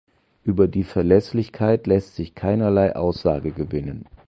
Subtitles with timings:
[0.43, 4.07] Über die Verlässlichkeit lässt sich keinerlei Aussage gewinnen.